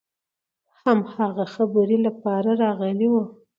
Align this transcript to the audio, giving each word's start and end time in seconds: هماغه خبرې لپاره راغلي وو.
هماغه 0.81 1.45
خبرې 1.55 1.97
لپاره 2.07 2.49
راغلي 2.63 3.07
وو. 3.11 3.23